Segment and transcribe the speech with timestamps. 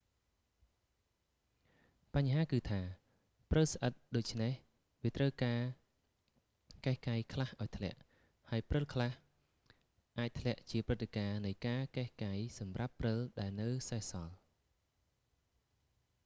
[2.15, 2.81] បញ្ហាគឺថា
[3.51, 4.51] ព្រឹលស្អិតដូច្នេះ
[5.03, 5.61] វាត្រូវការ
[6.85, 7.99] កេះកៃខ្លះឱ្យធ្លាក់
[8.49, 9.11] ហើយព្រឹលខ្លះ
[10.19, 14.35] អាចធ្លាក់ជាព្រឹត្តិការណ៍នៃការកេះកៃសម្រាប់ព្រឹលដែលនៅសេសសល់